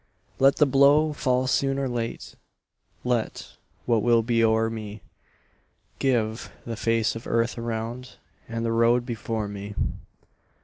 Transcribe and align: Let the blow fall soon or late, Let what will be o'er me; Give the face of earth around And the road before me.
Let 0.39 0.55
the 0.55 0.65
blow 0.65 1.13
fall 1.13 1.45
soon 1.45 1.77
or 1.77 1.87
late, 1.87 2.33
Let 3.03 3.55
what 3.85 4.01
will 4.01 4.23
be 4.23 4.43
o'er 4.43 4.67
me; 4.67 5.03
Give 5.99 6.51
the 6.65 6.75
face 6.75 7.15
of 7.15 7.27
earth 7.27 7.55
around 7.55 8.15
And 8.47 8.65
the 8.65 8.71
road 8.71 9.05
before 9.05 9.47
me. 9.47 9.75